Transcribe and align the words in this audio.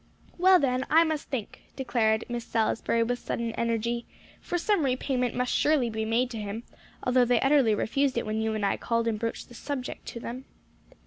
"Well, 0.39 0.57
then, 0.59 0.83
I 0.89 1.03
must 1.03 1.29
think," 1.29 1.61
declared 1.75 2.25
Miss 2.27 2.43
Salisbury, 2.43 3.03
with 3.03 3.19
sudden 3.19 3.51
energy, 3.51 4.07
"for 4.41 4.57
some 4.57 4.83
repayment 4.83 5.35
must 5.35 5.53
surely 5.53 5.91
be 5.91 6.05
made 6.05 6.31
to 6.31 6.39
him, 6.41 6.63
although 7.03 7.23
they 7.23 7.39
utterly 7.41 7.75
refused 7.75 8.17
it 8.17 8.25
when 8.25 8.41
you 8.41 8.55
and 8.55 8.65
I 8.65 8.77
called 8.77 9.07
and 9.07 9.19
broached 9.19 9.47
the 9.47 9.53
subject 9.53 10.07
to 10.07 10.19
them." 10.19 10.45